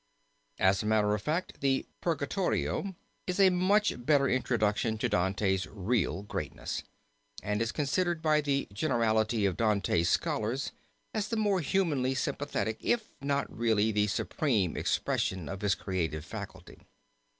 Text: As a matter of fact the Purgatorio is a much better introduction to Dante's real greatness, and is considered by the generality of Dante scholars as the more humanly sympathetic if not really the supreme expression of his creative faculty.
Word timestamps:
As 0.57 0.81
a 0.81 0.87
matter 0.87 1.13
of 1.13 1.21
fact 1.21 1.61
the 1.61 1.85
Purgatorio 2.01 2.95
is 3.27 3.39
a 3.39 3.51
much 3.51 4.03
better 4.03 4.27
introduction 4.27 4.97
to 4.97 5.07
Dante's 5.07 5.67
real 5.67 6.23
greatness, 6.23 6.81
and 7.43 7.61
is 7.61 7.71
considered 7.71 8.19
by 8.19 8.41
the 8.41 8.67
generality 8.73 9.45
of 9.45 9.57
Dante 9.57 10.01
scholars 10.01 10.71
as 11.13 11.27
the 11.27 11.37
more 11.37 11.59
humanly 11.59 12.15
sympathetic 12.15 12.77
if 12.79 13.11
not 13.21 13.47
really 13.55 13.91
the 13.91 14.07
supreme 14.07 14.75
expression 14.75 15.47
of 15.47 15.61
his 15.61 15.75
creative 15.75 16.25
faculty. 16.25 16.79